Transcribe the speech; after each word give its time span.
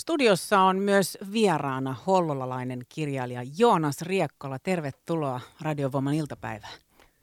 Studiossa 0.00 0.60
on 0.60 0.78
myös 0.78 1.18
vieraana 1.32 1.96
hollolalainen 2.06 2.80
kirjailija 2.88 3.42
Joonas 3.58 4.02
Riekkola. 4.02 4.58
Tervetuloa 4.58 5.40
Radiovoiman 5.60 6.14
iltapäivään. 6.14 6.72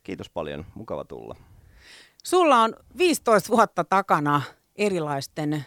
Kiitos 0.04 0.30
paljon, 0.30 0.66
mukava 0.76 1.04
tulla. 1.06 1.36
Sulla 2.24 2.62
on 2.62 2.76
15 2.98 3.50
vuotta 3.50 3.84
takana 3.84 4.42
erilaisten, 4.76 5.66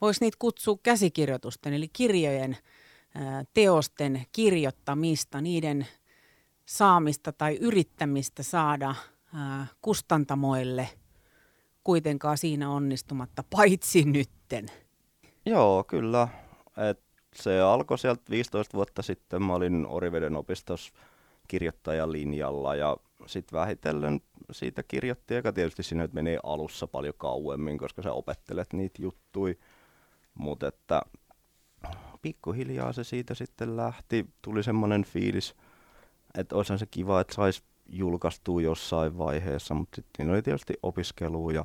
voisi 0.00 0.20
niitä 0.20 0.36
kutsua 0.38 0.78
käsikirjoitusten, 0.82 1.72
eli 1.74 1.88
kirjojen 1.88 2.56
teosten 3.54 4.26
kirjoittamista, 4.32 5.40
niiden 5.40 5.86
saamista 6.66 7.32
tai 7.32 7.56
yrittämistä 7.56 8.42
saada 8.42 8.94
kustantamoille 9.80 10.88
kuitenkaan 11.84 12.38
siinä 12.38 12.70
onnistumatta, 12.70 13.44
paitsi 13.50 14.04
nytten. 14.04 14.66
Joo, 15.46 15.84
kyllä. 15.84 16.28
Et 16.90 17.00
se 17.34 17.60
alkoi 17.60 17.98
sieltä 17.98 18.22
15 18.30 18.76
vuotta 18.76 19.02
sitten. 19.02 19.42
Mä 19.42 19.54
olin 19.54 19.86
Oriveden 19.86 20.36
opistossa 20.36 20.92
kirjoittajalinjalla 21.48 22.74
ja 22.74 22.96
sitten 23.26 23.58
vähitellen 23.58 24.20
siitä 24.52 24.82
kirjoitti, 24.82 25.34
joka 25.34 25.52
tietysti 25.52 25.82
siinä 25.82 26.02
nyt 26.02 26.12
menee 26.12 26.38
alussa 26.42 26.86
paljon 26.86 27.14
kauemmin, 27.18 27.78
koska 27.78 28.02
sä 28.02 28.12
opettelet 28.12 28.72
niitä 28.72 29.02
juttui. 29.02 29.58
Mutta 30.34 30.66
että 30.68 31.02
pikkuhiljaa 32.22 32.92
se 32.92 33.04
siitä 33.04 33.34
sitten 33.34 33.76
lähti. 33.76 34.26
Tuli 34.42 34.62
semmoinen 34.62 35.04
fiilis, 35.04 35.54
että 36.34 36.56
olisihan 36.56 36.78
se 36.78 36.86
kiva, 36.86 37.20
että 37.20 37.34
saisi 37.34 37.62
julkaistua 37.88 38.62
jossain 38.62 39.18
vaiheessa, 39.18 39.74
mutta 39.74 39.96
sitten 39.96 40.30
oli 40.30 40.42
tietysti 40.42 40.74
opiskelu 40.82 41.50
ja 41.50 41.64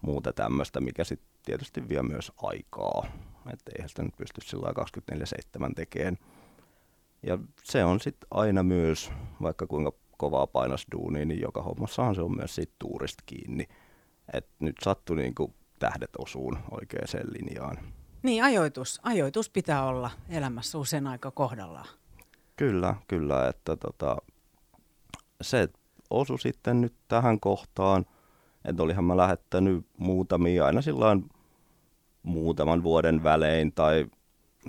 muuta 0.00 0.32
tämmöistä, 0.32 0.80
mikä 0.80 1.04
sitten 1.04 1.31
tietysti 1.42 1.88
vie 1.88 2.02
myös 2.02 2.32
aikaa. 2.36 3.06
Että 3.52 3.72
eihän 3.76 3.88
sitä 3.88 4.02
nyt 4.02 4.16
pysty 4.16 4.40
sillä 4.40 4.72
24-7 5.68 5.74
tekemään. 5.76 6.18
Ja 7.22 7.38
se 7.62 7.84
on 7.84 8.00
sitten 8.00 8.28
aina 8.30 8.62
myös, 8.62 9.12
vaikka 9.42 9.66
kuinka 9.66 9.92
kovaa 10.18 10.46
painas 10.46 10.86
duunia, 10.92 11.24
niin 11.24 11.40
joka 11.40 11.62
hommassahan 11.62 12.14
se 12.14 12.22
on 12.22 12.36
myös 12.36 12.54
siitä 12.54 12.72
tuurista 12.78 13.22
kiinni. 13.26 13.68
Et 14.32 14.46
nyt 14.60 14.76
sattui 14.82 15.16
niin 15.16 15.34
kuin 15.34 15.54
tähdet 15.78 16.10
osuun 16.18 16.58
oikeaan 16.70 17.08
linjaan. 17.38 17.78
Niin, 18.22 18.44
ajoitus. 18.44 19.00
Ajoitus 19.02 19.50
pitää 19.50 19.84
olla 19.84 20.10
elämässä 20.28 20.78
usein 20.78 21.06
aika 21.06 21.30
kohdallaan. 21.30 21.88
Kyllä, 22.56 22.94
kyllä. 23.08 23.48
Että 23.48 23.76
tota, 23.76 24.16
se 25.42 25.68
osui 26.10 26.38
sitten 26.38 26.80
nyt 26.80 26.94
tähän 27.08 27.40
kohtaan, 27.40 28.06
että 28.64 28.82
olihan 28.82 29.04
mä 29.04 29.16
lähettänyt 29.16 29.86
muutamia 29.96 30.66
aina 30.66 30.82
silloin 30.82 31.24
muutaman 32.22 32.82
vuoden 32.82 33.22
välein 33.22 33.72
tai 33.72 34.06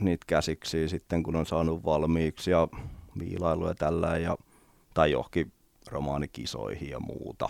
niitä 0.02 0.26
käsiksi 0.28 0.90
sitten, 0.90 1.24
kun 1.24 1.36
on 1.36 1.46
saanut 1.46 1.86
valmiiksi 1.86 2.52
ja 2.52 2.68
viilailuja 3.20 3.76
tällä 3.76 4.18
ja, 4.18 4.38
tai 4.94 5.12
johonkin 5.12 5.52
romaanikisoihin 5.88 6.90
ja 6.90 7.00
muuta. 7.00 7.50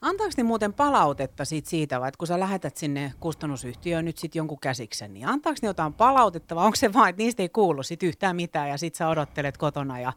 Antaako 0.00 0.32
ne 0.36 0.42
muuten 0.42 0.72
palautetta 0.72 1.44
siitä, 1.44 1.70
siitä 1.70 2.00
vai 2.00 2.08
että 2.08 2.18
kun 2.18 2.28
sä 2.28 2.40
lähetät 2.40 2.76
sinne 2.76 3.12
kustannusyhtiöön 3.20 4.04
nyt 4.04 4.18
sitten 4.18 4.40
jonkun 4.40 4.60
käsiksen, 4.60 5.14
niin 5.14 5.26
antaako 5.26 5.58
ne 5.62 5.68
jotain 5.68 5.94
palautetta 5.94 6.54
vai 6.54 6.64
onko 6.64 6.76
se 6.76 6.92
vaan, 6.92 7.08
että 7.08 7.22
niistä 7.22 7.42
ei 7.42 7.48
kuulu 7.48 7.82
sit 7.82 8.02
yhtään 8.02 8.36
mitään 8.36 8.68
ja 8.68 8.78
sitten 8.78 8.98
sä 8.98 9.08
odottelet 9.08 9.56
kotona 9.56 10.00
ja 10.00 10.12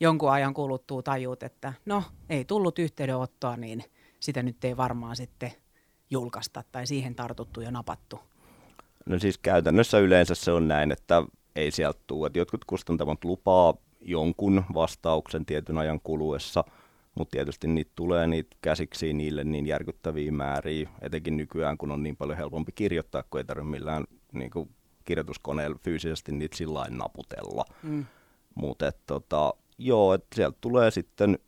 jonkun 0.00 0.30
ajan 0.30 0.54
kuluttuu 0.54 1.02
tajuut, 1.02 1.42
että 1.42 1.72
no 1.86 2.02
ei 2.28 2.44
tullut 2.44 2.78
yhteydenottoa, 2.78 3.56
niin 3.56 3.84
sitä 4.20 4.42
nyt 4.42 4.64
ei 4.64 4.76
varmaan 4.76 5.16
sitten 5.16 5.52
julkaista 6.10 6.64
tai 6.72 6.86
siihen 6.86 7.14
tartuttu 7.14 7.60
ja 7.60 7.70
napattu? 7.70 8.20
No 9.06 9.18
siis 9.18 9.38
käytännössä 9.38 9.98
yleensä 9.98 10.34
se 10.34 10.52
on 10.52 10.68
näin, 10.68 10.92
että 10.92 11.22
ei 11.56 11.70
sieltä 11.70 12.00
tule. 12.06 12.26
Että 12.26 12.38
jotkut 12.38 12.64
kustantamot 12.64 13.24
lupaa 13.24 13.74
jonkun 14.00 14.64
vastauksen 14.74 15.46
tietyn 15.46 15.78
ajan 15.78 16.00
kuluessa, 16.00 16.64
mutta 17.14 17.32
tietysti 17.32 17.68
niitä 17.68 17.92
tulee 17.94 18.26
niitä 18.26 18.56
käsiksi 18.62 19.12
niille 19.12 19.44
niin 19.44 19.66
järkyttäviä 19.66 20.32
määriä, 20.32 20.90
etenkin 21.00 21.36
nykyään, 21.36 21.78
kun 21.78 21.90
on 21.90 22.02
niin 22.02 22.16
paljon 22.16 22.38
helpompi 22.38 22.72
kirjoittaa, 22.72 23.22
kun 23.30 23.40
ei 23.40 23.44
tarvitse 23.44 23.70
millään 23.70 24.04
niin 24.32 24.50
kuin 24.50 24.70
kirjoituskoneella 25.04 25.78
fyysisesti 25.82 26.32
niitä 26.32 26.56
sillä 26.56 26.86
naputella. 26.90 27.64
Mm. 27.82 28.06
Mutta 28.54 28.92
tota, 29.06 29.54
joo, 29.78 30.14
että 30.14 30.34
sieltä 30.34 30.58
tulee 30.60 30.90
sitten 30.90 31.38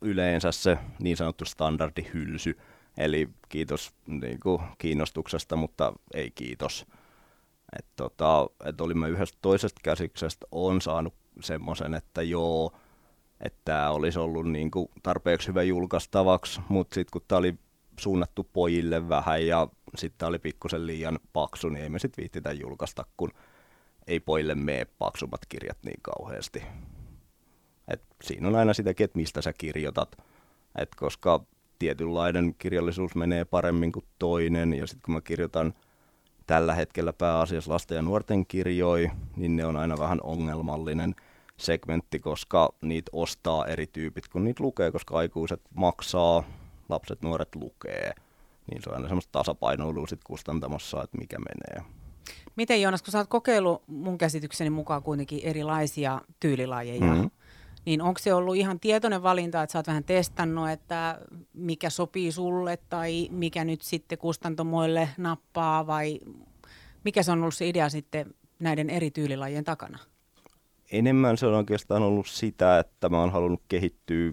yleensä 0.00 0.52
se 0.52 0.78
niin 1.00 1.16
sanottu 1.16 1.44
standardihylsy, 1.44 2.58
Eli 2.96 3.28
kiitos 3.48 3.92
niin 4.06 4.40
kuin, 4.40 4.62
kiinnostuksesta, 4.78 5.56
mutta 5.56 5.92
ei 6.14 6.30
kiitos. 6.30 6.86
Et, 7.78 7.86
tota, 7.96 8.46
et 8.64 8.80
olimme 8.80 9.08
yhdestä 9.08 9.38
toisesta 9.42 9.80
käsiksestä, 9.84 10.46
on 10.50 10.80
saanut 10.80 11.14
semmoisen, 11.40 11.94
että 11.94 12.22
joo, 12.22 12.72
että 13.40 13.60
tämä 13.64 13.90
olisi 13.90 14.18
ollut 14.18 14.50
niin 14.50 14.70
kuin, 14.70 14.88
tarpeeksi 15.02 15.48
hyvä 15.48 15.62
julkaistavaksi, 15.62 16.60
mutta 16.68 16.94
sitten 16.94 17.12
kun 17.12 17.22
tämä 17.28 17.38
oli 17.38 17.54
suunnattu 17.98 18.48
pojille 18.52 19.08
vähän 19.08 19.46
ja 19.46 19.68
sitten 19.96 20.28
oli 20.28 20.38
pikkusen 20.38 20.86
liian 20.86 21.18
paksu, 21.32 21.68
niin 21.68 21.82
ei 21.82 21.88
me 21.88 21.98
sitten 21.98 22.22
viittitä 22.22 22.52
julkaista, 22.52 23.04
kun 23.16 23.30
ei 24.06 24.20
pojille 24.20 24.54
mene 24.54 24.86
paksummat 24.98 25.40
kirjat 25.48 25.78
niin 25.84 26.00
kauheasti. 26.02 26.62
Et 27.88 28.02
siinä 28.24 28.48
on 28.48 28.56
aina 28.56 28.74
sitäkin, 28.74 29.04
että 29.04 29.18
mistä 29.18 29.42
sä 29.42 29.52
kirjoitat. 29.52 30.16
Et 30.78 30.94
koska 30.94 31.44
tietynlainen 31.82 32.54
kirjallisuus 32.58 33.14
menee 33.14 33.44
paremmin 33.44 33.92
kuin 33.92 34.04
toinen. 34.18 34.74
Ja 34.74 34.86
sitten 34.86 35.02
kun 35.04 35.14
mä 35.14 35.20
kirjoitan 35.20 35.74
tällä 36.46 36.74
hetkellä 36.74 37.12
pääasiassa 37.12 37.72
lasten 37.72 37.96
ja 37.96 38.02
nuorten 38.02 38.46
kirjoja, 38.46 39.10
niin 39.36 39.56
ne 39.56 39.66
on 39.66 39.76
aina 39.76 39.98
vähän 39.98 40.18
ongelmallinen 40.22 41.14
segmentti, 41.56 42.18
koska 42.18 42.74
niitä 42.82 43.10
ostaa 43.14 43.66
eri 43.66 43.86
tyypit, 43.86 44.28
kun 44.28 44.44
niitä 44.44 44.64
lukee, 44.64 44.92
koska 44.92 45.16
aikuiset 45.16 45.60
maksaa, 45.74 46.44
lapset, 46.88 47.22
nuoret 47.22 47.54
lukee. 47.54 48.12
Niin 48.70 48.82
se 48.82 48.90
on 48.90 48.96
aina 48.96 49.08
semmoista 49.08 49.32
tasapainoilua 49.32 50.06
sitten 50.06 50.26
kustantamassa, 50.26 51.02
että 51.02 51.18
mikä 51.18 51.36
menee. 51.38 51.90
Miten 52.56 52.82
Joonas, 52.82 53.02
kun 53.02 53.12
sä 53.12 53.18
oot 53.18 53.28
kokeillut 53.28 53.82
mun 53.86 54.18
käsitykseni 54.18 54.70
mukaan 54.70 55.02
kuitenkin 55.02 55.40
erilaisia 55.42 56.20
tyylilajeja, 56.40 57.00
mm-hmm 57.00 57.30
niin 57.84 58.02
onko 58.02 58.18
se 58.18 58.34
ollut 58.34 58.56
ihan 58.56 58.80
tietoinen 58.80 59.22
valinta, 59.22 59.62
että 59.62 59.72
sä 59.72 59.78
oot 59.78 59.86
vähän 59.86 60.04
testannut, 60.04 60.70
että 60.70 61.20
mikä 61.52 61.90
sopii 61.90 62.32
sulle 62.32 62.78
tai 62.88 63.28
mikä 63.30 63.64
nyt 63.64 63.82
sitten 63.82 64.18
kustantomoille 64.18 65.08
nappaa 65.16 65.86
vai 65.86 66.20
mikä 67.04 67.22
se 67.22 67.32
on 67.32 67.40
ollut 67.40 67.54
se 67.54 67.68
idea 67.68 67.88
sitten 67.88 68.34
näiden 68.58 68.90
eri 68.90 69.10
tyylilajien 69.10 69.64
takana? 69.64 69.98
Enemmän 70.92 71.36
se 71.36 71.46
on 71.46 71.54
oikeastaan 71.54 72.02
ollut 72.02 72.26
sitä, 72.26 72.78
että 72.78 73.08
mä 73.08 73.20
oon 73.20 73.32
halunnut 73.32 73.62
kehittyä 73.68 74.32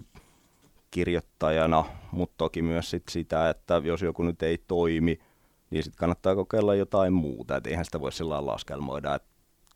kirjoittajana, 0.90 1.84
mutta 2.12 2.34
toki 2.36 2.62
myös 2.62 2.90
sit 2.90 3.02
sitä, 3.10 3.50
että 3.50 3.82
jos 3.84 4.02
joku 4.02 4.22
nyt 4.22 4.42
ei 4.42 4.58
toimi, 4.58 5.18
niin 5.70 5.82
sitten 5.82 5.98
kannattaa 5.98 6.34
kokeilla 6.34 6.74
jotain 6.74 7.12
muuta. 7.12 7.56
Et 7.56 7.66
eihän 7.66 7.84
sitä 7.84 8.00
voi 8.00 8.12
sillä 8.12 8.46
laskelmoida, 8.46 9.14
että 9.14 9.28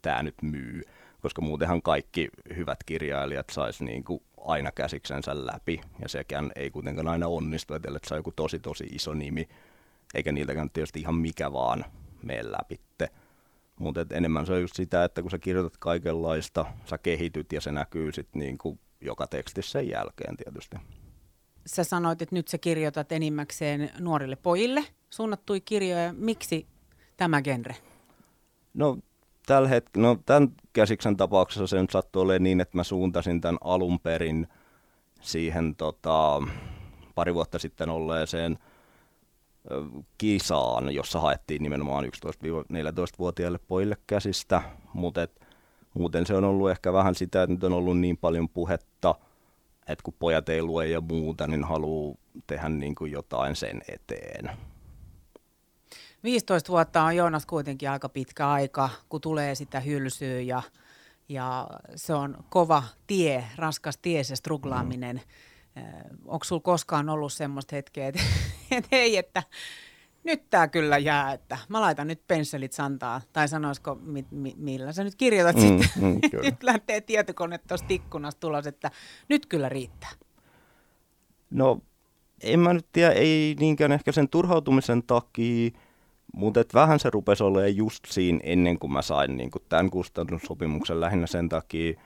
tämä 0.02 0.22
nyt 0.22 0.34
myy 0.42 0.82
koska 1.24 1.42
muutenhan 1.42 1.82
kaikki 1.82 2.28
hyvät 2.56 2.78
kirjailijat 2.86 3.46
saisi 3.52 3.84
niin 3.84 4.04
kuin 4.04 4.22
aina 4.40 4.72
käsiksensä 4.72 5.46
läpi, 5.46 5.80
ja 6.02 6.08
sekään 6.08 6.52
ei 6.56 6.70
kuitenkaan 6.70 7.08
aina 7.08 7.28
onnistu, 7.28 7.74
että 7.74 7.88
saa 8.06 8.18
joku 8.18 8.32
tosi 8.36 8.58
tosi 8.58 8.84
iso 8.84 9.14
nimi, 9.14 9.48
eikä 10.14 10.32
niiltäkään 10.32 10.70
tietysti 10.70 11.00
ihan 11.00 11.14
mikä 11.14 11.52
vaan 11.52 11.84
mene 12.22 12.52
läpitte. 12.52 13.10
Mutta 13.80 14.06
enemmän 14.10 14.46
se 14.46 14.52
on 14.52 14.60
just 14.60 14.76
sitä, 14.76 15.04
että 15.04 15.22
kun 15.22 15.30
sä 15.30 15.38
kirjoitat 15.38 15.76
kaikenlaista, 15.78 16.66
sä 16.90 16.98
kehityt 16.98 17.52
ja 17.52 17.60
se 17.60 17.72
näkyy 17.72 18.12
sitten 18.12 18.40
niin 18.40 18.58
kuin 18.58 18.80
joka 19.00 19.26
tekstissä 19.26 19.72
sen 19.72 19.88
jälkeen 19.88 20.36
tietysti. 20.36 20.76
Sä 21.66 21.84
sanoit, 21.84 22.22
että 22.22 22.34
nyt 22.34 22.48
sä 22.48 22.58
kirjoitat 22.58 23.12
enimmäkseen 23.12 23.90
nuorille 23.98 24.36
pojille 24.36 24.84
suunnattui 25.10 25.60
kirjoja. 25.60 26.12
Miksi 26.12 26.66
tämä 27.16 27.42
genre? 27.42 27.76
No 28.74 28.98
tällä 29.46 29.68
hetkellä, 29.68 30.08
no 30.08 30.18
tämän 30.26 30.48
käsiksen 30.72 31.16
tapauksessa 31.16 31.66
se 31.66 31.80
nyt 31.80 31.90
sattui 31.90 32.22
olemaan 32.22 32.42
niin, 32.42 32.60
että 32.60 32.76
mä 32.76 32.84
suuntasin 32.84 33.40
tämän 33.40 33.58
alun 33.64 34.00
perin 34.00 34.48
siihen 35.20 35.74
tota, 35.76 36.42
pari 37.14 37.34
vuotta 37.34 37.58
sitten 37.58 37.90
olleeseen 37.90 38.58
kisaan, 40.18 40.94
jossa 40.94 41.20
haettiin 41.20 41.62
nimenomaan 41.62 42.04
11-14-vuotiaille 42.04 43.58
pojille 43.68 43.96
käsistä, 44.06 44.62
mutta 44.92 45.28
muuten 45.94 46.26
se 46.26 46.34
on 46.34 46.44
ollut 46.44 46.70
ehkä 46.70 46.92
vähän 46.92 47.14
sitä, 47.14 47.42
että 47.42 47.54
nyt 47.54 47.64
on 47.64 47.72
ollut 47.72 47.98
niin 47.98 48.16
paljon 48.16 48.48
puhetta, 48.48 49.14
että 49.88 50.02
kun 50.02 50.14
pojat 50.18 50.48
ei 50.48 50.62
lue 50.62 50.86
ja 50.86 51.00
muuta, 51.00 51.46
niin 51.46 51.64
haluaa 51.64 52.16
tehdä 52.46 52.68
niin 52.68 52.94
kuin 52.94 53.12
jotain 53.12 53.56
sen 53.56 53.82
eteen. 53.88 54.50
15 56.24 56.72
vuotta 56.72 57.02
on 57.02 57.16
Joonas 57.16 57.46
kuitenkin 57.46 57.90
aika 57.90 58.08
pitkä 58.08 58.50
aika, 58.50 58.90
kun 59.08 59.20
tulee 59.20 59.54
sitä 59.54 59.80
hylsyä 59.80 60.40
ja, 60.40 60.62
ja 61.28 61.68
se 61.96 62.14
on 62.14 62.44
kova 62.50 62.82
tie, 63.06 63.44
raskas 63.56 63.98
tie 64.02 64.24
se 64.24 64.36
struglaaminen. 64.36 65.16
Mm. 65.16 65.82
Onko 66.24 66.44
sulla 66.44 66.62
koskaan 66.62 67.08
ollut 67.08 67.32
semmoista 67.32 67.76
hetkeä, 67.76 68.08
että, 68.08 68.20
että 68.70 68.88
hei, 68.92 69.16
että 69.16 69.42
nyt 70.24 70.50
tämä 70.50 70.68
kyllä 70.68 70.98
jää, 70.98 71.32
että 71.32 71.58
mä 71.68 71.80
laitan 71.80 72.06
nyt 72.06 72.26
pensselit 72.26 72.72
santaa, 72.72 73.20
tai 73.32 73.48
sanoisiko, 73.48 73.94
mi, 73.94 74.24
mi, 74.30 74.54
millä 74.56 74.92
sä 74.92 75.04
nyt 75.04 75.14
kirjoitat 75.14 75.56
mm, 75.56 75.62
sitten, 75.62 76.02
mm, 76.02 76.20
nyt 76.44 76.62
lähtee 76.62 77.00
tietokone 77.00 77.58
tuosta 77.58 77.86
ikkunasta 77.90 78.40
tulos, 78.40 78.66
että 78.66 78.90
nyt 79.28 79.46
kyllä 79.46 79.68
riittää. 79.68 80.10
No, 81.50 81.80
en 82.42 82.60
mä 82.60 82.72
nyt 82.72 82.86
tiedä, 82.92 83.12
ei 83.12 83.56
niinkään 83.60 83.92
ehkä 83.92 84.12
sen 84.12 84.28
turhautumisen 84.28 85.02
takia, 85.02 85.70
mutta 86.36 86.60
vähän 86.74 87.00
se 87.00 87.10
rupesi 87.10 87.42
olemaan 87.42 87.76
just 87.76 88.04
siinä 88.08 88.40
ennen 88.42 88.78
kuin 88.78 88.92
mä 88.92 89.02
sain 89.02 89.36
niin 89.36 89.50
kuin 89.50 89.62
tämän 89.68 89.90
kustannussopimuksen 89.90 91.00
lähinnä 91.00 91.26
sen 91.26 91.48
takia, 91.48 92.00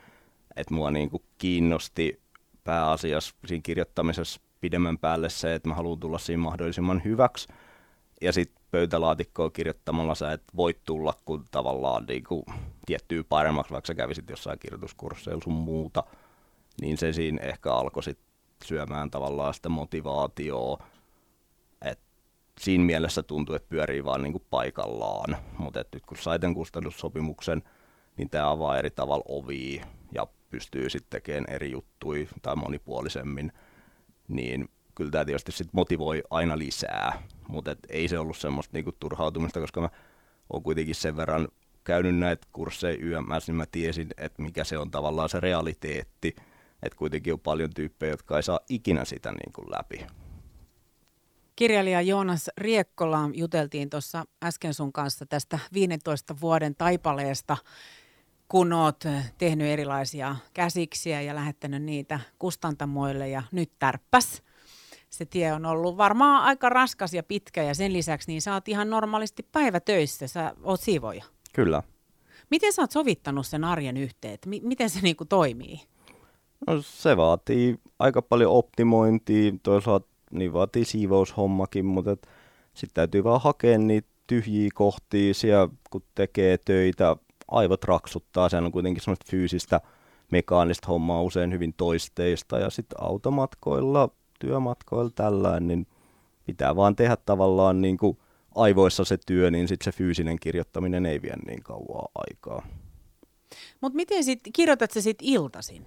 että 0.55 0.73
mua 0.73 0.91
niin 0.91 1.09
kuin 1.09 1.23
kiinnosti 1.37 2.21
pääasiassa 2.63 3.35
siinä 3.45 3.61
kirjoittamisessa 3.61 4.41
pidemmän 4.61 4.97
päälle 4.97 5.29
se, 5.29 5.55
että 5.55 5.69
mä 5.69 5.75
haluan 5.75 5.99
tulla 5.99 6.17
siinä 6.17 6.43
mahdollisimman 6.43 7.01
hyväksi. 7.05 7.47
Ja 8.21 8.33
sitten 8.33 8.63
pöytälaatikkoa 8.71 9.49
kirjoittamalla 9.49 10.15
sä 10.15 10.31
et 10.31 10.43
voi 10.55 10.75
tulla 10.85 11.13
kuin 11.25 11.43
tavallaan 11.51 12.05
niin 12.05 12.23
kuin 12.23 12.43
tiettyä 12.85 13.23
paremmaksi, 13.29 13.73
vaikka 13.73 13.87
sä 13.87 13.95
kävisit 13.95 14.29
jossain 14.29 14.59
kirjoituskursseilla 14.59 15.43
sun 15.43 15.53
muuta. 15.53 16.03
Niin 16.81 16.97
se 16.97 17.13
siinä 17.13 17.41
ehkä 17.41 17.73
alkoi 17.73 18.03
sit 18.03 18.19
syömään 18.65 19.11
tavallaan 19.11 19.53
sitä 19.53 19.69
motivaatioa. 19.69 20.83
Siinä 22.59 22.83
mielessä 22.83 23.23
tuntuu, 23.23 23.55
että 23.55 23.69
pyörii 23.69 24.05
vaan 24.05 24.21
niin 24.21 24.31
kuin 24.31 24.43
paikallaan. 24.49 25.37
Mutta 25.57 25.83
nyt 25.93 26.05
kun 26.05 26.17
sai 26.17 26.39
tämän 26.39 26.53
kustannussopimuksen, 26.53 27.63
niin 28.17 28.29
tämä 28.29 28.51
avaa 28.51 28.77
eri 28.77 28.89
tavalla 28.89 29.23
ovia 29.27 29.85
ja 30.11 30.27
pystyy 30.49 30.89
sitten 30.89 31.09
tekemään 31.09 31.55
eri 31.55 31.71
juttuja 31.71 32.27
tai 32.41 32.55
monipuolisemmin, 32.55 33.51
niin 34.27 34.69
kyllä 34.95 35.11
tämä 35.11 35.25
tietysti 35.25 35.51
sit 35.51 35.67
motivoi 35.71 36.23
aina 36.29 36.57
lisää, 36.57 37.23
mutta 37.47 37.75
ei 37.89 38.07
se 38.07 38.19
ollut 38.19 38.37
semmoista 38.37 38.77
niinku 38.77 38.91
turhautumista, 38.91 39.59
koska 39.59 39.81
mä 39.81 39.89
oon 40.49 40.63
kuitenkin 40.63 40.95
sen 40.95 41.17
verran 41.17 41.47
käynyt 41.83 42.17
näitä 42.17 42.47
kursseja 42.53 42.97
YMS, 43.01 43.47
niin 43.47 43.55
mä 43.55 43.65
tiesin, 43.71 44.07
että 44.17 44.41
mikä 44.41 44.63
se 44.63 44.77
on 44.77 44.91
tavallaan 44.91 45.29
se 45.29 45.39
realiteetti, 45.39 46.35
että 46.83 46.97
kuitenkin 46.97 47.33
on 47.33 47.39
paljon 47.39 47.69
tyyppejä, 47.73 48.13
jotka 48.13 48.37
ei 48.37 48.43
saa 48.43 48.59
ikinä 48.69 49.05
sitä 49.05 49.31
niin 49.31 49.53
kuin 49.53 49.71
läpi. 49.71 50.18
Kirjailija 51.59 52.01
Joonas 52.01 52.49
Riekkola 52.57 53.29
juteltiin 53.33 53.89
tuossa 53.89 54.25
äsken 54.43 54.73
sun 54.73 54.93
kanssa 54.93 55.25
tästä 55.25 55.59
15 55.73 56.35
vuoden 56.41 56.75
taipaleesta 56.75 57.57
kun 58.47 58.73
oot 58.73 59.05
eh, 59.05 59.33
tehnyt 59.37 59.67
erilaisia 59.67 60.35
käsiksiä 60.53 61.21
ja 61.21 61.35
lähettänyt 61.35 61.83
niitä 61.83 62.19
kustantamoille 62.39 63.29
ja 63.29 63.43
nyt 63.51 63.71
tärppäs. 63.79 64.43
Se 65.09 65.25
tie 65.25 65.53
on 65.53 65.65
ollut 65.65 65.97
varmaan 65.97 66.43
aika 66.43 66.69
raskas 66.69 67.13
ja 67.13 67.23
pitkä 67.23 67.63
ja 67.63 67.75
sen 67.75 67.93
lisäksi 67.93 68.31
niin 68.31 68.41
sä 68.41 68.53
oot 68.53 68.67
ihan 68.67 68.89
normaalisti 68.89 69.43
päivätöissä, 69.51 70.27
sä 70.27 70.53
oot 70.63 70.81
siivoja. 70.81 71.23
Kyllä. 71.53 71.83
Miten 72.51 72.73
sä 72.73 72.81
oot 72.81 72.91
sovittanut 72.91 73.47
sen 73.47 73.63
arjen 73.63 73.97
yhteen, 73.97 74.37
M- 74.45 74.67
miten 74.67 74.89
se 74.89 74.99
niinku 75.01 75.25
toimii? 75.25 75.79
No 76.67 76.81
se 76.81 77.17
vaatii 77.17 77.79
aika 77.99 78.21
paljon 78.21 78.51
optimointia, 78.51 79.53
toisaalta 79.63 80.08
niin 80.31 80.53
vaatii 80.53 80.85
siivoushommakin, 80.85 81.85
mutta 81.85 82.17
sitten 82.73 82.93
täytyy 82.93 83.23
vaan 83.23 83.41
hakea 83.41 83.77
niitä 83.77 84.07
tyhjiä 84.27 84.69
kohtia 84.73 85.33
siellä, 85.33 85.69
kun 85.89 86.03
tekee 86.15 86.57
töitä 86.57 87.15
aivot 87.47 87.83
raksuttaa, 87.83 88.49
sehän 88.49 88.65
on 88.65 88.71
kuitenkin 88.71 89.03
semmoista 89.03 89.25
fyysistä, 89.31 89.81
mekaanista 90.31 90.87
hommaa 90.87 91.21
usein 91.21 91.51
hyvin 91.51 91.73
toisteista 91.73 92.59
ja 92.59 92.69
sitten 92.69 93.03
automatkoilla, 93.03 94.09
työmatkoilla 94.39 95.11
tällään, 95.15 95.67
niin 95.67 95.87
pitää 96.45 96.75
vaan 96.75 96.95
tehdä 96.95 97.17
tavallaan 97.25 97.81
niin 97.81 97.97
kuin 97.97 98.17
aivoissa 98.55 99.05
se 99.05 99.17
työ, 99.25 99.51
niin 99.51 99.67
sitten 99.67 99.93
se 99.93 99.97
fyysinen 99.97 100.39
kirjoittaminen 100.39 101.05
ei 101.05 101.21
vie 101.21 101.35
niin 101.47 101.63
kauan 101.63 102.07
aikaa. 102.15 102.67
Mutta 103.81 103.95
miten 103.95 104.23
sitten, 104.23 104.53
kirjoitat 104.53 104.91
sä 104.91 105.01
sitten 105.01 105.27
iltasin? 105.27 105.85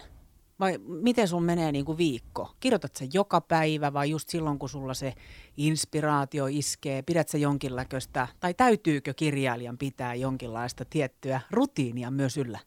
Vai 0.60 0.78
miten 0.78 1.28
sun 1.28 1.44
menee 1.44 1.72
niin 1.72 1.84
kuin 1.84 1.98
viikko? 1.98 2.54
Kirjoitat 2.60 2.96
sä 2.96 3.04
joka 3.12 3.40
päivä 3.40 3.92
vai 3.92 4.10
just 4.10 4.28
silloin, 4.28 4.58
kun 4.58 4.68
sulla 4.68 4.94
se 4.94 5.14
inspiraatio 5.56 6.46
iskee? 6.46 7.02
Pidät 7.02 7.28
sä 7.28 7.38
jonkinlaista, 7.38 8.28
tai 8.40 8.54
täytyykö 8.54 9.14
kirjailijan 9.14 9.78
pitää 9.78 10.14
jonkinlaista 10.14 10.84
tiettyä 10.84 11.40
rutiinia 11.50 12.10
myös 12.10 12.36
yllä? 12.36 12.58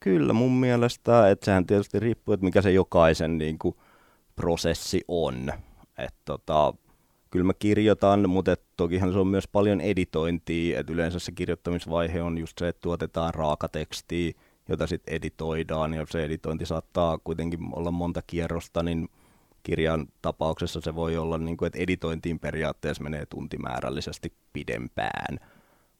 Kyllä 0.00 0.32
mun 0.32 0.52
mielestä, 0.52 1.30
että 1.30 1.44
sehän 1.44 1.66
tietysti 1.66 2.00
riippuu, 2.00 2.32
että 2.32 2.44
mikä 2.44 2.62
se 2.62 2.72
jokaisen 2.72 3.38
niin 3.38 3.58
kuin, 3.58 3.76
prosessi 4.36 5.00
on. 5.08 5.52
Et, 5.98 6.14
tota, 6.24 6.74
kyllä 7.30 7.44
mä 7.44 7.54
kirjoitan, 7.54 8.30
mutta 8.30 8.52
et, 8.52 8.62
tokihan 8.76 9.12
se 9.12 9.18
on 9.18 9.26
myös 9.26 9.48
paljon 9.48 9.80
editointia, 9.80 10.80
että 10.80 10.92
yleensä 10.92 11.18
se 11.18 11.32
kirjoittamisvaihe 11.32 12.22
on 12.22 12.38
just 12.38 12.58
se, 12.58 12.68
että 12.68 12.80
tuotetaan 12.80 13.34
raakatekstiä, 13.34 14.32
jota 14.68 14.86
sitten 14.86 15.14
editoidaan, 15.14 15.94
ja 15.94 16.06
se 16.10 16.24
editointi 16.24 16.66
saattaa 16.66 17.18
kuitenkin 17.18 17.60
olla 17.72 17.90
monta 17.90 18.22
kierrosta, 18.26 18.82
niin 18.82 19.08
kirjan 19.62 20.06
tapauksessa 20.22 20.80
se 20.80 20.94
voi 20.94 21.16
olla, 21.16 21.38
niin 21.38 21.56
kuin, 21.56 21.66
että 21.66 21.78
editointiin 21.78 22.38
periaatteessa 22.38 23.02
menee 23.02 23.26
tuntimäärällisesti 23.26 24.32
pidempään. 24.52 25.38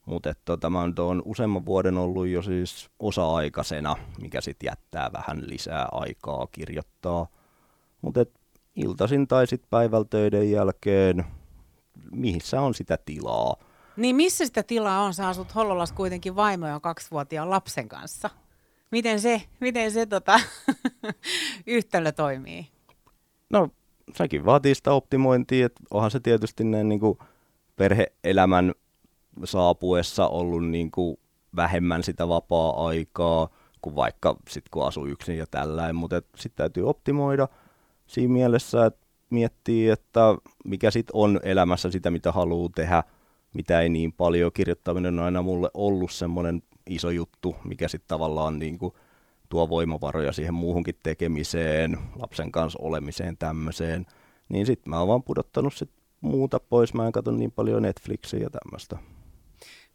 Mutta 0.06 0.34
tota, 0.44 0.70
mä 0.70 0.80
oon 0.80 1.22
useamman 1.24 1.66
vuoden 1.66 1.98
ollut 1.98 2.26
jo 2.26 2.42
siis 2.42 2.90
osa-aikaisena, 2.98 3.96
mikä 4.20 4.40
sitten 4.40 4.66
jättää 4.66 5.10
vähän 5.12 5.42
lisää 5.48 5.88
aikaa 5.92 6.46
kirjoittaa. 6.52 7.26
Mutta 8.02 8.24
iltaisin 8.76 9.28
tai 9.28 9.46
sitten 9.46 9.70
päivällä 9.70 10.06
töiden 10.10 10.50
jälkeen, 10.50 11.24
missä 12.12 12.60
on 12.60 12.74
sitä 12.74 12.98
tilaa. 13.04 13.56
Niin 13.96 14.16
missä 14.16 14.46
sitä 14.46 14.62
tilaa 14.62 15.02
on? 15.02 15.14
Sä 15.14 15.28
asut 15.28 15.54
Hollolas 15.54 15.92
kuitenkin 15.92 16.36
vaimo 16.36 16.66
ja 16.66 16.80
kaksivuotiaan 16.80 17.50
lapsen 17.50 17.88
kanssa. 17.88 18.30
Miten 18.94 19.20
se, 19.20 19.42
miten 19.60 19.90
se 19.90 20.06
tota, 20.06 20.40
yhtälö 21.66 22.12
toimii? 22.12 22.66
No 23.50 23.68
sekin 24.16 24.44
vaatii 24.44 24.74
sitä 24.74 24.92
optimointia, 24.92 25.66
että 25.66 25.82
onhan 25.90 26.10
se 26.10 26.20
tietysti 26.20 26.64
näin 26.64 26.88
niin 26.88 27.00
kuin 27.00 27.18
perheelämän 27.76 28.72
saapuessa 29.44 30.28
ollut 30.28 30.68
niin 30.68 30.90
kuin 30.90 31.16
vähemmän 31.56 32.02
sitä 32.02 32.28
vapaa-aikaa 32.28 33.48
kuin 33.82 33.96
vaikka 33.96 34.36
sitten 34.50 34.70
kun 34.70 34.86
asuu 34.86 35.06
yksin 35.06 35.38
ja 35.38 35.46
tällainen, 35.50 35.96
mutta 35.96 36.22
sitten 36.36 36.56
täytyy 36.56 36.88
optimoida 36.88 37.48
siinä 38.06 38.32
mielessä, 38.32 38.86
että 38.86 39.06
miettii, 39.30 39.88
että 39.88 40.20
mikä 40.64 40.90
sitten 40.90 41.16
on 41.16 41.40
elämässä 41.42 41.90
sitä, 41.90 42.10
mitä 42.10 42.32
haluaa 42.32 42.70
tehdä, 42.74 43.02
mitä 43.54 43.80
ei 43.80 43.88
niin 43.88 44.12
paljon. 44.12 44.52
Kirjoittaminen 44.52 45.18
on 45.18 45.24
aina 45.24 45.42
mulle 45.42 45.70
ollut 45.74 46.12
semmoinen 46.12 46.62
iso 46.90 47.10
juttu, 47.10 47.56
mikä 47.64 47.88
sitten 47.88 48.08
tavallaan 48.08 48.58
niin 48.58 48.78
kuin 48.78 48.94
tuo 49.48 49.68
voimavaroja 49.68 50.32
siihen 50.32 50.54
muuhunkin 50.54 50.98
tekemiseen, 51.02 51.98
lapsen 52.16 52.52
kanssa 52.52 52.78
olemiseen, 52.82 53.36
tämmöiseen. 53.36 54.06
Niin 54.48 54.66
sitten 54.66 54.90
mä 54.90 54.98
oon 54.98 55.08
vaan 55.08 55.22
pudottanut 55.22 55.74
sit 55.74 55.90
muuta 56.20 56.60
pois. 56.60 56.94
Mä 56.94 57.06
en 57.06 57.12
katso 57.12 57.30
niin 57.30 57.52
paljon 57.52 57.82
Netflixiä 57.82 58.40
ja 58.40 58.50
tämmöistä. 58.50 58.98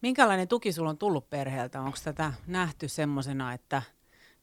Minkälainen 0.02 0.48
tuki 0.48 0.72
sulla 0.72 0.90
on 0.90 0.98
tullut 0.98 1.30
perheeltä? 1.30 1.82
Onko 1.82 1.98
tätä 2.04 2.34
nähty 2.48 2.88
semmoisena, 2.88 3.54
että 3.54 3.82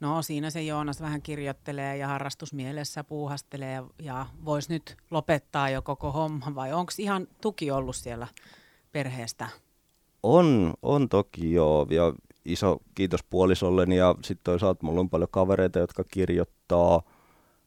no 0.01 0.23
siinä 0.23 0.51
se 0.51 0.63
Joonas 0.63 1.01
vähän 1.01 1.23
kirjoittelee 1.23 1.97
ja 1.97 2.09
harrastusmielessä 2.09 3.05
puuhastelee 3.05 3.73
ja, 3.73 3.85
ja 4.03 4.27
voisi 4.45 4.73
nyt 4.73 4.97
lopettaa 5.11 5.71
jo 5.71 5.83
koko 5.83 6.13
homma 6.13 6.55
vai 6.55 6.73
onko 6.73 6.93
ihan 6.99 7.29
tuki 7.41 7.71
ollut 7.71 7.97
siellä 7.97 8.27
perheestä? 8.93 9.49
On, 10.23 10.75
on 10.83 11.09
toki 11.09 11.53
joo. 11.53 11.87
Ja 11.91 12.13
iso 12.47 12.79
kiitos 12.95 13.25
puolisolleni 13.31 13.97
ja 13.97 14.15
sitten 14.23 14.45
toisaalta 14.45 14.87
mulla 14.87 15.01
on 15.01 15.11
paljon 15.11 15.29
kavereita, 15.31 15.79
jotka 15.79 16.05
kirjoittaa. 16.05 17.03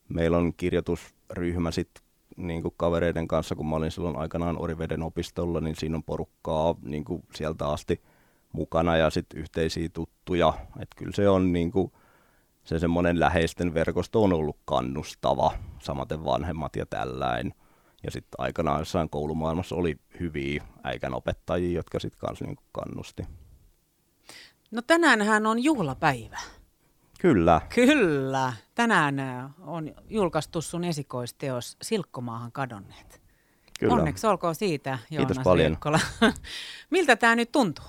Meillä 0.10 0.38
on 0.38 0.54
kirjoitusryhmä 0.54 1.72
sitten 1.72 2.04
niin 2.38 2.62
kuin 2.62 2.74
kavereiden 2.78 3.28
kanssa, 3.28 3.56
kun 3.56 3.70
mä 3.70 3.76
olin 3.76 3.92
silloin 3.92 4.16
aikanaan 4.16 4.62
Oriveden 4.62 5.04
opistolla, 5.04 5.62
niin 5.62 5.76
siinä 5.76 5.96
on 5.96 6.04
porukkaa 6.04 6.76
niin 6.82 7.06
kuin 7.06 7.24
sieltä 7.36 7.68
asti 7.68 8.02
mukana 8.54 8.98
ja 8.98 9.10
sitten 9.10 9.40
yhteisiä 9.40 9.90
tuttuja. 9.90 10.54
Että 10.80 10.96
kyllä 10.96 11.12
se 11.16 11.30
on 11.30 11.54
niin 11.54 11.72
kuin, 11.72 11.92
se 12.64 12.80
semmoinen 12.80 13.20
läheisten 13.20 13.74
verkosto 13.74 14.24
on 14.24 14.34
ollut 14.34 14.58
kannustava, 14.66 15.52
samaten 15.80 16.26
vanhemmat 16.26 16.76
ja 16.76 16.86
tällainen. 16.86 17.54
Ja 18.04 18.12
sitten 18.12 18.36
aikanaan 18.38 18.80
jossain 18.80 19.10
koulumaailmassa 19.10 19.76
oli 19.76 19.98
hyviä 20.20 20.64
äikänopettajia, 20.84 21.76
jotka 21.76 22.00
sitten 22.00 22.20
kanssa 22.20 22.46
niin 22.46 22.58
kannusti. 22.72 23.24
No 24.72 24.82
tänäänhän 24.82 25.46
on 25.46 25.64
juhlapäivä. 25.64 26.38
Kyllä. 27.20 27.62
Kyllä. 27.76 28.54
Tänään 28.76 29.20
äh, 29.20 29.52
on 29.60 29.96
julkaistu 30.10 30.62
sun 30.62 30.84
esikoisteos 30.84 31.78
Silkkomaahan 31.82 32.52
kadonneet. 32.52 33.22
Kyllä. 33.80 33.94
Onneksi 33.94 34.28
olkoon 34.28 34.56
siitä, 34.56 34.90
Joonas 34.90 35.28
Kiitos 35.28 35.44
paljon. 35.44 35.78
Miltä 36.90 37.16
tämä 37.16 37.36
nyt 37.36 37.52
tuntuu? 37.52 37.86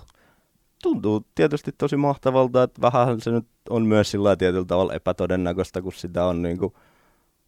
Tuntuu 0.82 1.26
tietysti 1.34 1.72
tosi 1.78 1.96
mahtavalta, 1.96 2.62
että 2.62 2.80
vähän 2.80 3.20
se 3.20 3.30
nyt 3.30 3.46
on 3.70 3.87
myös 3.87 4.10
sillä 4.10 4.37
tietyllä 4.37 4.64
tavalla 4.64 4.94
epätodennäköistä, 4.94 5.82
kun 5.82 5.92
sitä 5.92 6.25
on 6.25 6.42
niin 6.42 6.58
kuin 6.58 6.75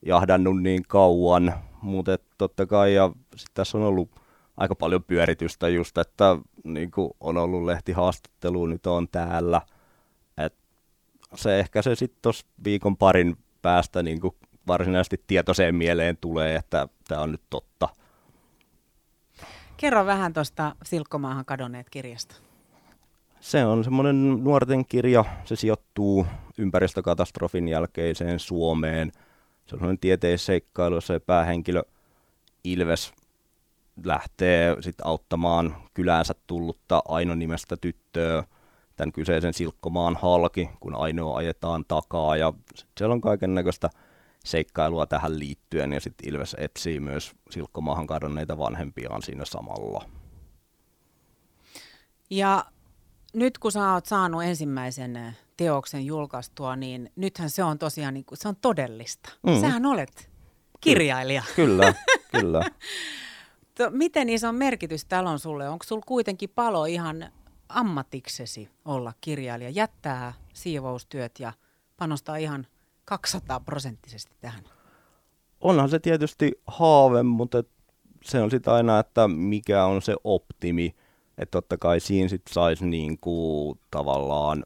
jahdannut 0.06 0.62
niin 0.62 0.82
kauan. 0.88 1.54
Mutta 1.82 2.18
totta 2.38 2.66
kai, 2.66 2.94
ja 2.94 3.12
sit 3.36 3.50
tässä 3.54 3.78
on 3.78 3.84
ollut 3.84 4.10
aika 4.56 4.74
paljon 4.74 5.04
pyöritystä 5.04 5.68
just, 5.68 5.98
että 5.98 6.36
niin 6.64 6.90
kuin 6.90 7.10
on 7.20 7.36
ollut 7.36 7.64
lehtihaastattelu, 7.64 8.66
nyt 8.66 8.86
on 8.86 9.08
täällä. 9.08 9.60
Et 10.38 10.54
se 11.34 11.60
ehkä 11.60 11.82
se 11.82 11.94
sitten 11.94 12.18
tuossa 12.22 12.46
viikon 12.64 12.96
parin 12.96 13.36
päästä 13.62 14.02
niin 14.02 14.20
kuin 14.20 14.34
varsinaisesti 14.66 15.24
tietoiseen 15.26 15.74
mieleen 15.74 16.16
tulee, 16.16 16.56
että 16.56 16.88
tämä 17.08 17.20
on 17.20 17.32
nyt 17.32 17.42
totta. 17.50 17.88
Kerro 19.76 20.06
vähän 20.06 20.32
tuosta 20.32 20.76
Silkkomaahan 20.84 21.44
kadonneet 21.44 21.90
kirjasta. 21.90 22.34
Se 23.40 23.64
on 23.64 23.84
semmoinen 23.84 24.44
nuorten 24.44 24.86
kirja. 24.86 25.24
Se 25.44 25.56
sijoittuu 25.56 26.26
ympäristökatastrofin 26.58 27.68
jälkeiseen 27.68 28.38
Suomeen. 28.38 29.12
Se 29.66 29.74
on 29.74 29.78
semmoinen 29.78 29.98
tieteisseikkailu, 29.98 30.94
jossa 30.94 31.20
päähenkilö 31.20 31.82
Ilves 32.64 33.12
lähtee 34.04 34.76
sit 34.80 34.96
auttamaan 35.04 35.76
kyläänsä 35.94 36.34
tullutta 36.46 37.02
Aino 37.08 37.34
nimestä 37.34 37.76
tyttöä 37.76 38.44
tämän 38.96 39.12
kyseisen 39.12 39.54
Silkkomaan 39.54 40.18
halki, 40.22 40.70
kun 40.80 40.94
Ainoa 40.94 41.36
ajetaan 41.36 41.84
takaa. 41.88 42.36
Ja 42.36 42.52
siellä 42.98 43.12
on 43.12 43.20
kaiken 43.20 43.54
näköistä 43.54 43.90
seikkailua 44.44 45.06
tähän 45.06 45.38
liittyen 45.38 45.92
ja 45.92 46.00
sitten 46.00 46.28
Ilves 46.28 46.56
etsii 46.58 47.00
myös 47.00 47.32
Silkkomaahan 47.50 48.06
kadonneita 48.06 48.58
vanhempiaan 48.58 49.22
siinä 49.22 49.44
samalla. 49.44 50.04
Ja 52.30 52.64
nyt 53.34 53.58
kun 53.58 53.72
sä 53.72 53.92
oot 53.92 54.06
saanut 54.06 54.42
ensimmäisen 54.42 55.16
eh, 55.16 55.34
teoksen 55.56 56.06
julkaistua, 56.06 56.76
niin 56.76 57.12
nythän 57.16 57.50
se 57.50 57.64
on 57.64 57.78
tosiaan 57.78 58.14
niin 58.14 58.24
kuin, 58.24 58.38
se 58.38 58.48
on 58.48 58.56
todellista. 58.56 59.32
Mm. 59.42 59.60
Sähän 59.60 59.86
olet 59.86 60.30
kirjailija. 60.80 61.42
Kyllä, 61.56 61.94
kyllä. 62.30 62.60
to, 63.74 63.90
miten 63.90 64.28
iso 64.28 64.52
merkitys 64.52 65.04
tällä 65.04 65.30
on 65.30 65.38
sulle? 65.38 65.68
Onko 65.68 65.84
sulla 65.84 66.02
kuitenkin 66.06 66.50
palo 66.54 66.84
ihan 66.84 67.32
ammatiksesi 67.68 68.68
olla 68.84 69.12
kirjailija, 69.20 69.70
jättää 69.70 70.32
siivoustyöt 70.52 71.40
ja 71.40 71.52
panostaa 71.96 72.36
ihan 72.36 72.66
200 73.04 73.60
prosenttisesti 73.60 74.36
tähän? 74.40 74.64
Onhan 75.60 75.88
se 75.88 75.98
tietysti 75.98 76.52
haave, 76.66 77.22
mutta 77.22 77.64
se 78.24 78.42
on 78.42 78.50
sitten 78.50 78.72
aina, 78.72 78.98
että 78.98 79.28
mikä 79.28 79.84
on 79.84 80.02
se 80.02 80.14
optimi. 80.24 80.94
Että 81.38 81.50
totta 81.50 81.78
kai 81.78 82.00
siinä 82.00 82.28
sitten 82.28 82.54
saisi 82.54 82.86
niinku 82.86 83.78
tavallaan 83.90 84.64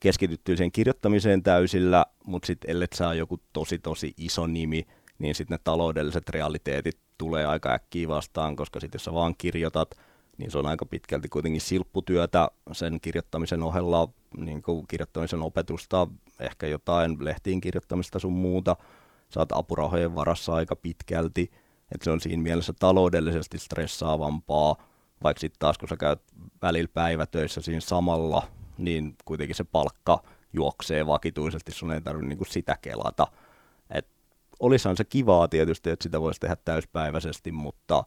keskityttyä 0.00 0.56
sen 0.56 0.72
kirjoittamiseen 0.72 1.42
täysillä, 1.42 2.06
mutta 2.26 2.46
sitten 2.46 2.70
ellet 2.70 2.92
saa 2.92 3.14
joku 3.14 3.40
tosi 3.52 3.78
tosi 3.78 4.14
iso 4.16 4.46
nimi, 4.46 4.86
niin 5.22 5.34
sitten 5.34 5.54
ne 5.54 5.60
taloudelliset 5.64 6.28
realiteetit 6.28 6.98
tulee 7.18 7.46
aika 7.46 7.72
äkkiä 7.72 8.08
vastaan, 8.08 8.56
koska 8.56 8.80
sitten 8.80 8.98
jos 8.98 9.04
sä 9.04 9.12
vaan 9.12 9.34
kirjoitat, 9.38 9.94
niin 10.38 10.50
se 10.50 10.58
on 10.58 10.66
aika 10.66 10.86
pitkälti 10.86 11.28
kuitenkin 11.28 11.60
silpputyötä 11.60 12.48
sen 12.72 13.00
kirjoittamisen 13.00 13.62
ohella, 13.62 14.08
niin 14.36 14.62
kuin 14.62 14.86
kirjoittamisen 14.86 15.42
opetusta, 15.42 16.08
ehkä 16.40 16.66
jotain 16.66 17.16
lehtiin 17.20 17.60
kirjoittamista 17.60 18.18
sun 18.18 18.32
muuta. 18.32 18.76
Saat 19.28 19.52
apurahojen 19.52 20.14
varassa 20.14 20.54
aika 20.54 20.76
pitkälti, 20.76 21.50
että 21.92 22.04
se 22.04 22.10
on 22.10 22.20
siinä 22.20 22.42
mielessä 22.42 22.72
taloudellisesti 22.72 23.58
stressaavampaa, 23.58 24.76
vaikka 25.22 25.40
sitten 25.40 25.58
taas 25.58 25.78
kun 25.78 25.88
sä 25.88 25.96
käyt 25.96 26.20
välillä 26.62 26.90
päivätöissä 26.94 27.60
siinä 27.60 27.80
samalla, 27.80 28.42
niin 28.78 29.16
kuitenkin 29.24 29.56
se 29.56 29.64
palkka 29.64 30.22
juoksee 30.52 31.06
vakituisesti, 31.06 31.72
sun 31.72 31.92
ei 31.92 32.00
tarvitse 32.00 32.28
niinku 32.28 32.44
sitä 32.44 32.76
kelata. 32.82 33.26
Et 34.62 34.66
olisihan 34.66 34.96
se 34.96 35.04
kivaa 35.04 35.48
tietysti, 35.48 35.90
että 35.90 36.02
sitä 36.02 36.20
voisi 36.20 36.40
tehdä 36.40 36.56
täyspäiväisesti, 36.56 37.52
mutta 37.52 38.04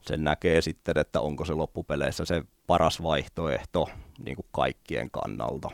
sen 0.00 0.24
näkee 0.24 0.60
sitten, 0.60 0.98
että 0.98 1.20
onko 1.20 1.44
se 1.44 1.54
loppupeleissä 1.54 2.24
se 2.24 2.42
paras 2.66 3.02
vaihtoehto 3.02 3.88
niin 4.24 4.36
kuin 4.36 4.46
kaikkien 4.52 5.10
kannalta. 5.10 5.70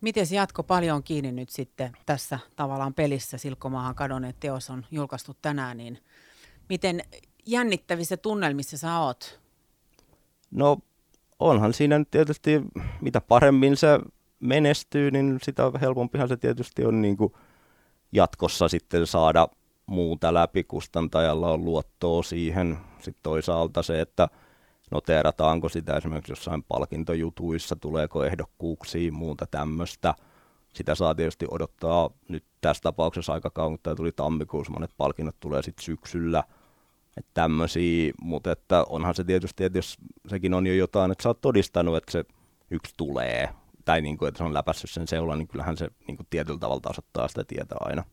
Miten 0.00 0.26
jatko 0.30 0.62
paljon 0.62 0.96
on 0.96 1.02
kiinni 1.02 1.32
nyt 1.32 1.50
sitten 1.50 1.92
tässä 2.06 2.38
tavallaan 2.56 2.94
pelissä? 2.94 3.38
Silkkomaahan 3.38 3.94
kadonneet 3.94 4.36
teos 4.40 4.70
on 4.70 4.86
julkaistu 4.90 5.36
tänään, 5.42 5.76
niin 5.76 5.98
miten 6.68 7.00
jännittävissä 7.46 8.16
tunnelmissa 8.16 8.78
sä 8.78 8.98
oot? 8.98 9.40
No 10.50 10.78
onhan 11.38 11.72
siinä 11.72 11.98
nyt 11.98 12.10
tietysti, 12.10 12.62
mitä 13.00 13.20
paremmin 13.20 13.76
se 13.76 14.00
menestyy, 14.40 15.10
niin 15.10 15.38
sitä 15.42 15.62
helpompihan 15.80 16.28
se 16.28 16.36
tietysti 16.36 16.84
on 16.84 17.02
niin 17.02 17.16
kuin 17.16 17.32
jatkossa 18.16 18.68
sitten 18.68 19.06
saada 19.06 19.48
muuta 19.86 20.34
läpi. 20.34 20.64
Kustantajalla 20.64 21.52
on 21.52 21.64
luottoa 21.64 22.22
siihen. 22.22 22.78
Sitten 22.98 23.22
toisaalta 23.22 23.82
se, 23.82 24.00
että 24.00 24.28
noteerataanko 24.90 25.68
sitä 25.68 25.96
esimerkiksi 25.96 26.32
jossain 26.32 26.62
palkintojutuissa, 26.62 27.76
tuleeko 27.76 28.24
ehdokkuuksia, 28.24 29.12
muuta 29.12 29.46
tämmöistä. 29.50 30.14
Sitä 30.74 30.94
saa 30.94 31.14
tietysti 31.14 31.46
odottaa 31.50 32.10
nyt 32.28 32.44
tässä 32.60 32.82
tapauksessa 32.82 33.32
aika 33.32 33.50
kauan, 33.50 33.72
kun 33.72 33.80
tämä 33.82 33.96
tuli 33.96 34.12
tammikuussa, 34.12 34.72
monet 34.72 34.90
palkinnot 34.96 35.36
tulee 35.40 35.62
sitten 35.62 35.84
syksyllä– 35.84 36.42
että 37.16 37.30
tämmöisiä, 37.34 38.12
mutta 38.20 38.52
että 38.52 38.84
onhan 38.88 39.14
se 39.14 39.24
tietysti, 39.24 39.64
että 39.64 39.78
jos 39.78 39.96
sekin 40.28 40.54
on 40.54 40.66
jo 40.66 40.74
jotain, 40.74 41.10
että 41.10 41.22
sä 41.22 41.28
oot 41.28 41.40
todistanut, 41.40 41.96
että 41.96 42.12
se 42.12 42.24
yksi 42.70 42.94
tulee, 42.96 43.48
tai 43.86 44.00
niin 44.00 44.18
kuin, 44.18 44.28
että 44.28 44.38
se 44.38 44.44
on 44.44 44.54
läpässyt 44.54 44.90
sen 44.90 45.08
seulan, 45.08 45.38
niin 45.38 45.48
kyllähän 45.48 45.76
se 45.76 45.88
niin 46.06 46.16
kuin 46.16 46.26
tietyllä 46.30 46.58
tavalla 46.58 46.80
tasoittaa 46.80 47.28
sitä 47.28 47.44
tietä 47.44 47.74
aina. 47.80 48.04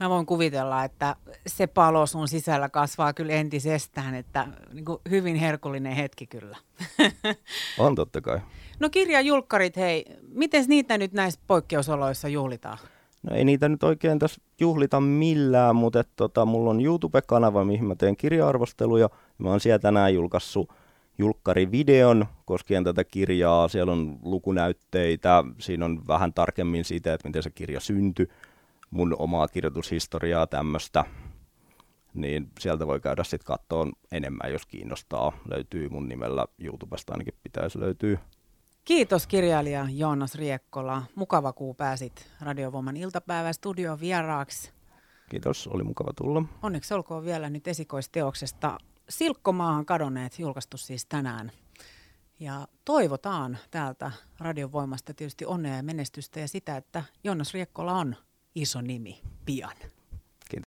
Mä 0.00 0.10
voin 0.10 0.26
kuvitella, 0.26 0.84
että 0.84 1.16
se 1.46 1.66
palo 1.66 2.06
sun 2.06 2.28
sisällä 2.28 2.68
kasvaa 2.68 3.12
kyllä 3.12 3.32
entisestään, 3.32 4.14
että 4.14 4.48
niin 4.72 4.84
kuin 4.84 4.98
hyvin 5.10 5.36
herkullinen 5.36 5.92
hetki 5.92 6.26
kyllä. 6.26 6.56
On 7.78 7.94
totta 7.94 8.20
kai. 8.20 8.40
No 8.80 8.90
kirjajulkkarit, 8.90 9.76
hei, 9.76 10.04
miten 10.28 10.64
niitä 10.68 10.98
nyt 10.98 11.12
näissä 11.12 11.40
poikkeusoloissa 11.46 12.28
juhlitaan? 12.28 12.78
No 13.22 13.36
ei 13.36 13.44
niitä 13.44 13.68
nyt 13.68 13.82
oikein 13.82 14.18
tässä 14.18 14.40
juhlita 14.60 15.00
millään, 15.00 15.76
mutta 15.76 16.00
et, 16.00 16.08
tota, 16.16 16.44
mulla 16.44 16.70
on 16.70 16.80
YouTube-kanava, 16.80 17.64
mihin 17.64 17.84
mä 17.84 17.94
teen 17.94 18.16
kirja-arvosteluja. 18.16 19.08
Mä 19.38 19.48
oon 19.48 19.60
siellä 19.60 19.78
tänään 19.78 20.14
julkaissut 20.14 20.72
julkkarivideon 21.18 22.26
koskien 22.44 22.84
tätä 22.84 23.04
kirjaa. 23.04 23.68
Siellä 23.68 23.92
on 23.92 24.18
lukunäytteitä, 24.22 25.44
siinä 25.58 25.84
on 25.84 26.06
vähän 26.08 26.34
tarkemmin 26.34 26.84
siitä, 26.84 27.14
että 27.14 27.28
miten 27.28 27.42
se 27.42 27.50
kirja 27.50 27.80
syntyi, 27.80 28.28
mun 28.90 29.16
omaa 29.18 29.48
kirjoitushistoriaa 29.48 30.46
tämmöistä. 30.46 31.04
Niin 32.14 32.50
sieltä 32.60 32.86
voi 32.86 33.00
käydä 33.00 33.24
sitten 33.24 33.46
katsoa 33.46 33.88
enemmän, 34.12 34.52
jos 34.52 34.66
kiinnostaa. 34.66 35.32
Löytyy 35.48 35.88
mun 35.88 36.08
nimellä 36.08 36.46
YouTubesta 36.58 37.12
ainakin 37.12 37.34
pitäisi 37.42 37.80
löytyä. 37.80 38.18
Kiitos 38.84 39.26
kirjailija 39.26 39.86
Joonas 39.90 40.34
Riekkola. 40.34 41.02
Mukava 41.14 41.52
kun 41.52 41.76
pääsit 41.76 42.30
Radiovoiman 42.40 42.96
iltapäivän 42.96 43.54
studion 43.54 44.00
vieraaksi. 44.00 44.72
Kiitos, 45.30 45.66
oli 45.66 45.82
mukava 45.82 46.12
tulla. 46.16 46.42
Onneksi 46.62 46.94
olkoon 46.94 47.24
vielä 47.24 47.50
nyt 47.50 47.68
esikoisteoksesta 47.68 48.78
Silkkomaahan 49.08 49.86
kadonneet, 49.86 50.38
julkaistu 50.38 50.76
siis 50.76 51.06
tänään. 51.06 51.52
Ja 52.40 52.68
toivotaan 52.84 53.58
täältä 53.70 54.12
Radiovoimasta 54.38 55.14
tietysti 55.14 55.44
onnea 55.46 55.76
ja 55.76 55.82
menestystä 55.82 56.40
ja 56.40 56.48
sitä, 56.48 56.76
että 56.76 57.04
Joonas 57.24 57.54
Riekkola 57.54 57.92
on 57.92 58.16
iso 58.54 58.80
nimi 58.80 59.20
pian. 59.44 59.76